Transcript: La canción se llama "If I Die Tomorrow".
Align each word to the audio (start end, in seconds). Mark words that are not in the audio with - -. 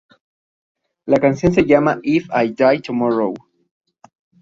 La 1.05 1.19
canción 1.19 1.53
se 1.53 1.63
llama 1.67 1.99
"If 2.01 2.27
I 2.33 2.55
Die 2.57 2.81
Tomorrow". 2.81 3.35